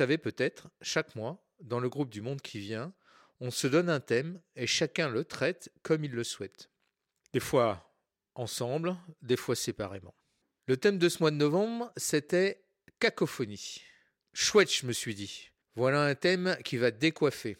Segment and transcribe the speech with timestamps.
[0.00, 2.94] savez peut-être, chaque mois, dans le groupe du monde qui vient,
[3.38, 6.70] on se donne un thème et chacun le traite comme il le souhaite.
[7.34, 7.94] Des fois
[8.34, 10.14] ensemble, des fois séparément.
[10.64, 12.64] Le thème de ce mois de novembre, c'était
[12.98, 13.82] cacophonie.
[14.32, 15.50] Chouette, je me suis dit.
[15.74, 17.58] Voilà un thème qui va décoiffer.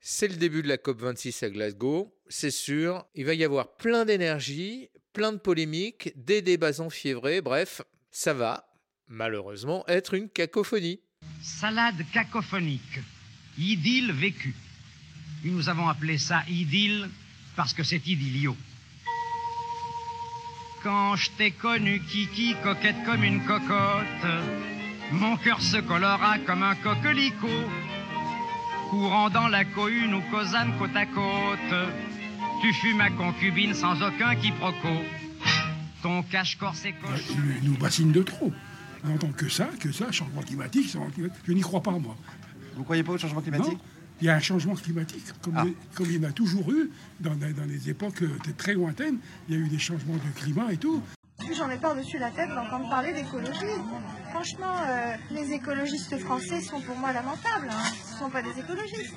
[0.00, 3.06] C'est le début de la COP26 à Glasgow, c'est sûr.
[3.14, 8.68] Il va y avoir plein d'énergie, plein de polémiques, des débats enfiévrés, bref, ça va,
[9.06, 11.00] malheureusement, être une cacophonie.
[11.42, 13.00] Salade cacophonique,
[13.58, 14.54] idylle vécue.
[15.44, 17.10] Et nous avons appelé ça idylle
[17.56, 18.56] parce que c'est idyllio.
[20.82, 24.26] Quand je t'ai connu, Kiki, coquette comme une cocotte,
[25.12, 27.70] mon cœur se colora comme un coquelicot.
[28.90, 31.90] Courant dans la cohue, nous causâmes côte à côte.
[32.62, 35.04] Tu fus ma concubine sans aucun quiproquo.
[36.02, 37.20] Ton cache-corps s'écoche.
[37.62, 38.52] Il nous bassine de trop.
[39.04, 40.88] On n'entend que ça, que ça, changement climatique.
[40.90, 41.42] changement climatique.
[41.46, 42.16] Je n'y crois pas, moi.
[42.76, 43.74] Vous croyez pas au changement climatique?
[43.74, 43.78] Non.
[44.20, 45.64] Il y a un changement climatique, comme, Ah.
[45.66, 48.74] il- comme il y en a toujours eu dans, des- dans les époques euh, très
[48.74, 49.18] lointaines.
[49.48, 51.02] Il y a eu des changements de climat et tout.
[51.54, 53.74] J'en ai par-dessus la tête d'entendre parler d'écologie.
[54.30, 57.68] Franchement, euh, les écologistes français sont pour moi lamentables.
[57.70, 57.82] hein.
[58.24, 59.14] Ce ne sont pas des écologistes.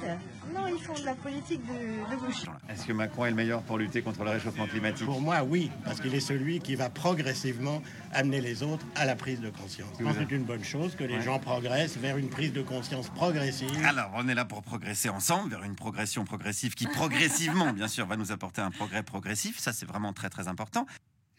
[0.54, 2.44] Non, ils font de la politique de, de gauche.
[2.70, 5.06] Est-ce que Macron est le meilleur pour lutter contre le réchauffement climatique?
[5.06, 9.16] Pour moi, oui, parce qu'il est celui qui va progressivement amener les autres à la
[9.16, 9.88] prise de conscience.
[9.98, 11.22] Je pense que c'est une bonne chose que les Ouais.
[11.22, 13.70] gens progressent vers une prise de conscience progressive.
[13.86, 18.06] Alors, on est là pour progresser ensemble vers une progression progressive qui, progressivement, bien sûr,
[18.08, 19.58] va nous apporter un progrès progressif.
[19.58, 20.86] Ça, c'est vraiment très, très important.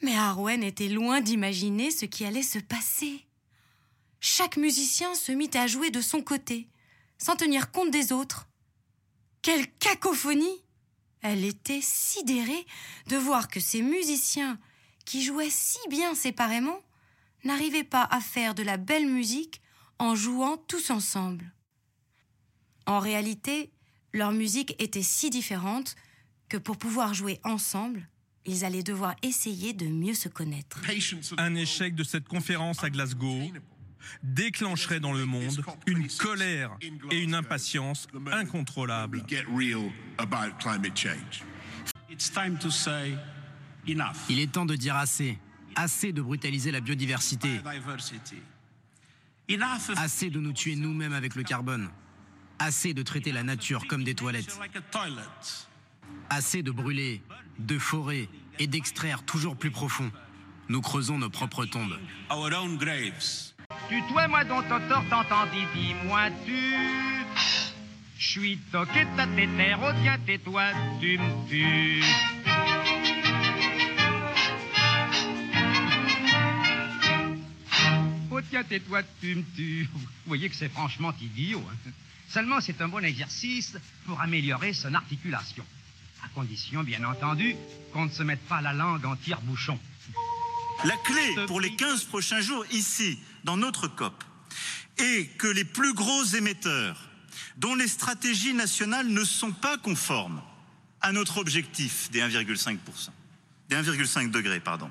[0.03, 3.27] Mais Arwen était loin d'imaginer ce qui allait se passer.
[4.21, 6.67] Chaque musicien se mit à jouer de son côté,
[7.19, 8.49] sans tenir compte des autres.
[9.43, 10.63] Quelle cacophonie
[11.21, 12.67] Elle était sidérée
[13.09, 14.59] de voir que ces musiciens,
[15.05, 16.81] qui jouaient si bien séparément,
[17.45, 19.61] n'arrivaient pas à faire de la belle musique
[19.99, 21.53] en jouant tous ensemble.
[22.87, 23.71] En réalité,
[24.13, 25.95] leur musique était si différente
[26.49, 28.09] que pour pouvoir jouer ensemble,
[28.47, 30.81] ils allaient devoir essayer de mieux se connaître.
[31.37, 33.43] Un échec de cette conférence à Glasgow
[34.23, 36.77] déclencherait dans le monde une colère
[37.11, 39.23] et une impatience incontrôlables.
[44.29, 45.39] Il est temps de dire assez.
[45.77, 47.61] Assez de brutaliser la biodiversité.
[49.97, 51.89] Assez de nous tuer nous-mêmes avec le carbone.
[52.59, 54.59] Assez de traiter la nature comme des toilettes.
[56.29, 57.23] Assez de brûler,
[57.59, 58.29] de forer
[58.59, 60.11] et d'extraire toujours plus profond.
[60.69, 61.97] Nous creusons nos propres tombes.
[63.89, 66.75] Tutoie-moi dont t'entends, t'entendis, dis-moi tu.
[68.19, 70.65] Je suis toqué ta tétère, oh tiens, tais-toi,
[70.99, 72.05] tu me tues.
[78.31, 79.89] Oh tiens, tais-toi, tu me tues.
[79.93, 81.63] Vous voyez que c'est franchement idiot.
[81.71, 81.91] hein.
[82.29, 83.77] Seulement, c'est un bon exercice
[84.07, 85.65] pour améliorer son articulation.
[86.23, 87.55] À condition, bien entendu,
[87.93, 89.79] qu'on ne se mette pas la langue en tire-bouchon.
[90.85, 94.25] La clé pour les 15 prochains jours ici, dans notre COP,
[94.99, 97.09] est que les plus gros émetteurs,
[97.57, 100.43] dont les stratégies nationales ne sont pas conformes
[101.01, 102.77] à notre objectif des 1,5%,
[103.71, 104.91] des 1,5 degrés, pardon,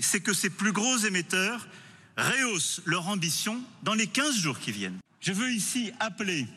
[0.00, 1.68] c'est que ces plus gros émetteurs
[2.16, 4.98] rehaussent leur ambition dans les 15 jours qui viennent.
[5.20, 6.48] Je veux ici appeler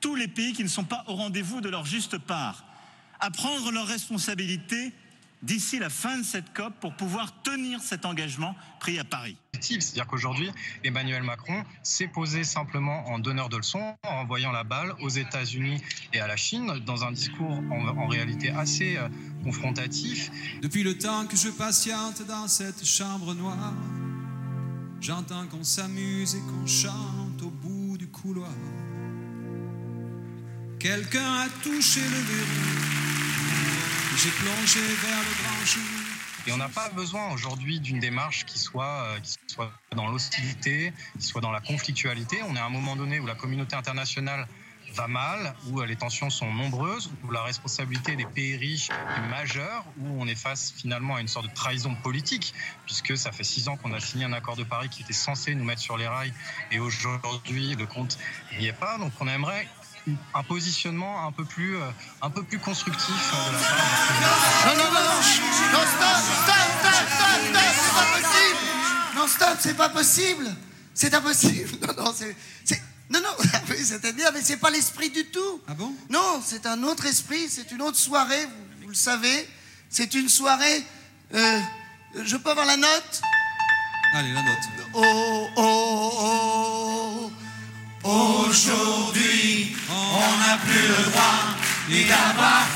[0.00, 2.64] tous les pays qui ne sont pas au rendez-vous de leur juste part
[3.20, 4.94] à prendre leurs responsabilités
[5.42, 9.36] d'ici la fin de cette COP pour pouvoir tenir cet engagement pris à Paris.
[9.60, 10.50] C'est-à-dire qu'aujourd'hui,
[10.84, 15.82] Emmanuel Macron s'est posé simplement en donneur de leçons, en envoyant la balle aux États-Unis
[16.12, 19.08] et à la Chine, dans un discours en, en réalité assez euh,
[19.44, 20.30] confrontatif.
[20.62, 23.74] Depuis le temps que je patiente dans cette chambre noire,
[25.00, 28.50] j'entends qu'on s'amuse et qu'on chante au bout du couloir.
[30.78, 33.09] Quelqu'un a touché le verrou,
[34.22, 35.82] j'ai plongé vers le grand jour.
[36.46, 40.92] Et on n'a pas besoin aujourd'hui d'une démarche qui soit, euh, qui soit dans l'hostilité,
[41.18, 42.38] qui soit dans la conflictualité.
[42.46, 44.46] On est à un moment donné où la communauté internationale
[44.92, 49.28] va mal, où euh, les tensions sont nombreuses, où la responsabilité des pays riches est
[49.30, 52.52] majeure, où on est face finalement à une sorte de trahison politique,
[52.84, 55.54] puisque ça fait six ans qu'on a signé un accord de Paris qui était censé
[55.54, 56.34] nous mettre sur les rails,
[56.72, 58.18] et aujourd'hui le compte
[58.58, 58.98] n'y est pas.
[58.98, 59.66] Donc on aimerait
[60.34, 61.90] un positionnement un peu plus, euh,
[62.22, 65.14] un peu plus constructif euh, de la part Non, non, non, non,
[65.72, 68.58] non, stop, stop, stop, stop, stop, c'est pas possible.
[69.16, 70.56] Non, stop, c'est pas possible.
[70.94, 71.70] C'est impossible.
[71.96, 73.30] Non, non, c'est, c'est- non, non,
[73.70, 75.60] oui, c'est-à-dire, mais c'est pas l'esprit du tout.
[75.68, 75.92] Ah bon?
[76.08, 79.48] Non, c'est un autre esprit, c'est une autre soirée, vous, vous le savez.
[79.88, 80.84] C'est une soirée.
[81.34, 81.60] euh,
[82.24, 83.20] je peux avoir la note?
[84.14, 84.58] Allez, la note.
[84.94, 87.32] Oh, oh, oh,
[88.02, 91.54] Aujourd'hui, on n'a plus le droit
[91.90, 92.66] ni d'avoir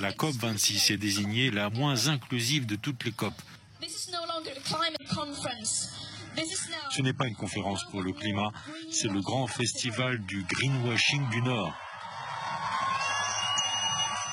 [0.00, 3.34] La COP 26 est désignée la moins inclusive de toutes les COP.
[6.90, 8.52] Ce n'est pas une conférence pour le climat,
[8.90, 11.74] c'est le grand festival du greenwashing du Nord.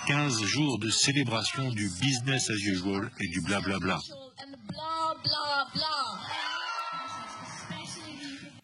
[0.08, 4.00] 15 jours de célébration du business as usual et du blablabla.
[5.24, 5.93] Blah blah.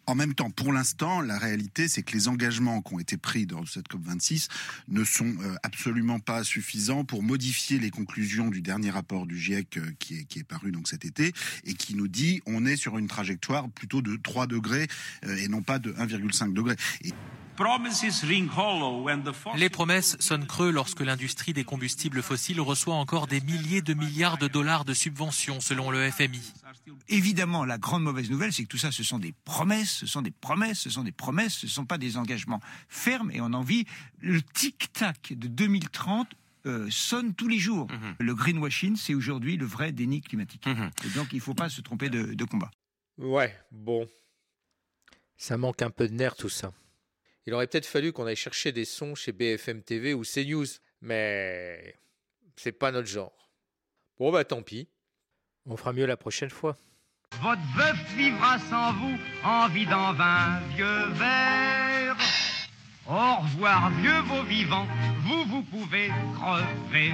[0.09, 3.45] En même temps, pour l'instant, la réalité, c'est que les engagements qui ont été pris
[3.45, 4.47] dans cette COP26
[4.87, 9.77] ne sont euh, absolument pas suffisants pour modifier les conclusions du dernier rapport du GIEC
[9.77, 11.31] euh, qui, est, qui est paru donc cet été
[11.63, 14.87] et qui nous dit on est sur une trajectoire plutôt de 3 degrés
[15.25, 16.75] euh, et non pas de 1,5 degrés.
[17.01, 17.13] Et
[19.57, 24.37] Les promesses sonnent creux lorsque l'industrie des combustibles fossiles reçoit encore des milliers de milliards
[24.37, 26.53] de dollars de subventions selon le FMI.
[27.07, 30.21] Évidemment, la grande mauvaise nouvelle, c'est que tout ça, ce sont des promesses, ce sont
[30.21, 33.53] des promesses, ce sont des promesses, ce ne sont pas des engagements fermes et on
[33.53, 33.85] en vit.
[34.21, 36.27] Le tic-tac de 2030
[36.65, 37.87] euh, sonne tous les jours.
[38.19, 40.65] Le greenwashing, c'est aujourd'hui le vrai déni climatique.
[40.67, 42.71] Et donc, il ne faut pas se tromper de, de combat.
[43.17, 44.07] Ouais, bon.
[45.37, 46.73] Ça manque un peu de nerf tout ça.
[47.45, 50.67] Il aurait peut-être fallu qu'on aille chercher des sons chez BFM TV ou CNews,
[51.01, 51.95] mais
[52.55, 53.49] c'est pas notre genre.
[54.19, 54.89] Bon bah tant pis.
[55.71, 56.75] On fera mieux la prochaine fois.
[57.43, 62.17] Votre bœuf vivra sans vous en vidant vingt vieux verres.
[63.07, 64.87] Au revoir, vieux vos vivants,
[65.27, 67.13] vous, vous pouvez crever.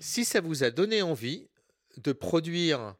[0.00, 1.48] Si ça vous a donné envie
[1.98, 2.96] de produire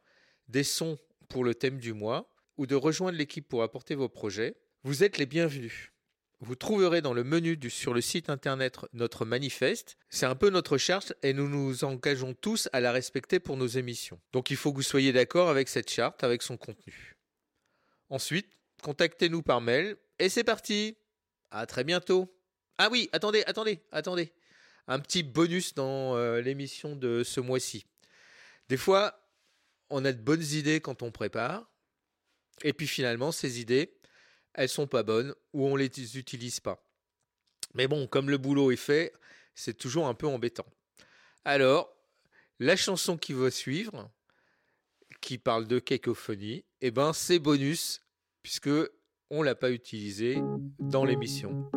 [0.47, 4.55] des sons pour le thème du mois ou de rejoindre l'équipe pour apporter vos projets,
[4.83, 5.91] vous êtes les bienvenus.
[6.41, 9.97] Vous trouverez dans le menu sur le site internet notre manifeste.
[10.09, 13.67] C'est un peu notre charte et nous nous engageons tous à la respecter pour nos
[13.67, 14.21] émissions.
[14.31, 17.17] Donc il faut que vous soyez d'accord avec cette charte, avec son contenu.
[18.09, 18.47] Ensuite,
[18.81, 20.97] contactez-nous par mail et c'est parti.
[21.51, 22.33] À très bientôt.
[22.77, 24.31] Ah oui, attendez, attendez, attendez.
[24.87, 27.85] Un petit bonus dans euh, l'émission de ce mois-ci.
[28.69, 29.19] Des fois,
[29.89, 31.69] on a de bonnes idées quand on prépare.
[32.63, 33.98] Et puis finalement, ces idées,
[34.59, 36.85] elles sont pas bonnes ou on les utilise pas.
[37.75, 39.13] Mais bon, comme le boulot est fait,
[39.55, 40.65] c'est toujours un peu embêtant.
[41.45, 41.95] Alors,
[42.59, 44.11] la chanson qui va suivre,
[45.21, 48.01] qui parle de cacophonie, eh ben c'est bonus
[48.43, 48.69] puisque
[49.29, 50.41] on l'a pas utilisé
[50.77, 51.71] dans l'émission.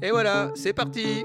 [0.00, 1.24] Et voilà, c'est parti.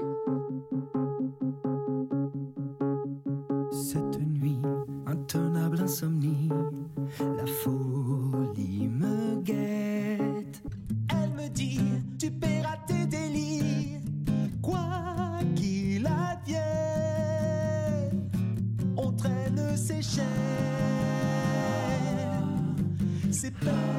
[23.42, 23.91] c'est pas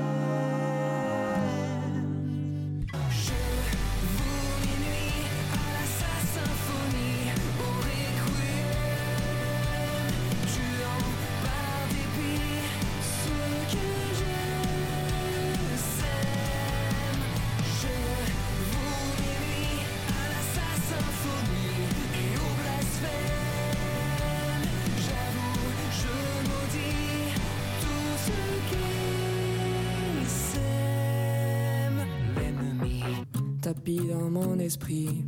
[34.46, 35.24] mon esprit.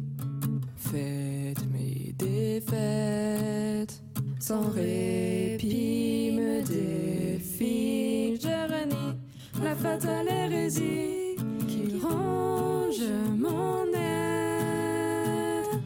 [0.78, 4.02] Faites mes défaites
[4.40, 8.40] sans répit me défie.
[8.42, 9.18] Je renie
[9.64, 11.36] la fatale hérésie
[11.68, 13.04] qui ronge
[13.38, 15.80] mon être.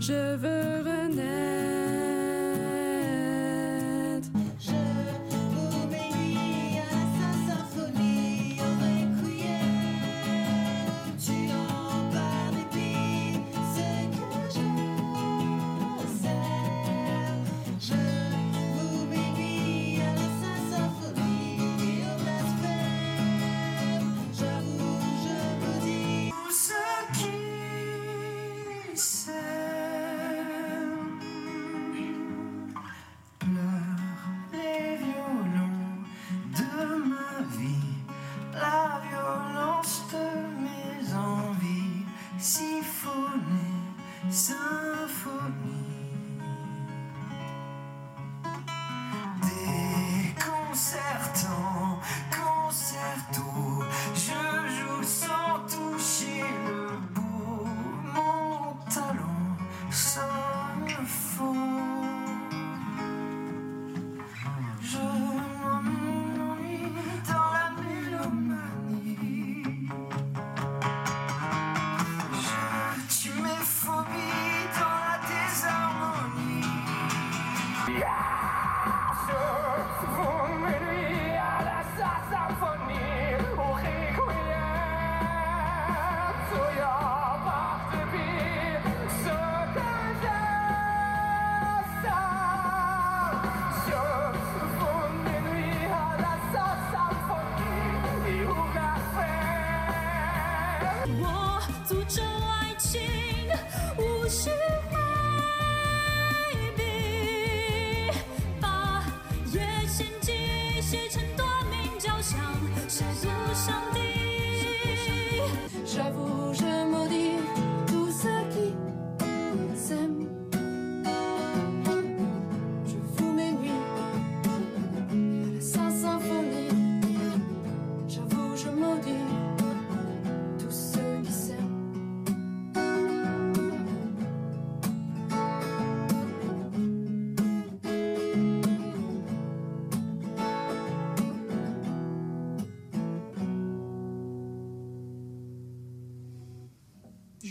[0.00, 0.65] Je veux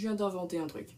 [0.06, 0.96] viens d'inventer un truc.